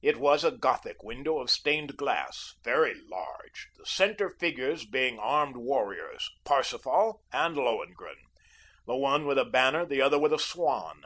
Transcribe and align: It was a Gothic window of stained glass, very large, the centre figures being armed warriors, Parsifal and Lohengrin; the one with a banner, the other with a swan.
It 0.00 0.18
was 0.20 0.44
a 0.44 0.52
Gothic 0.56 1.02
window 1.02 1.40
of 1.40 1.50
stained 1.50 1.96
glass, 1.96 2.54
very 2.62 2.94
large, 3.08 3.66
the 3.76 3.84
centre 3.84 4.30
figures 4.30 4.86
being 4.86 5.18
armed 5.18 5.56
warriors, 5.56 6.30
Parsifal 6.44 7.20
and 7.32 7.56
Lohengrin; 7.56 8.22
the 8.86 8.94
one 8.94 9.26
with 9.26 9.38
a 9.38 9.44
banner, 9.44 9.84
the 9.84 10.00
other 10.00 10.20
with 10.20 10.32
a 10.32 10.38
swan. 10.38 11.02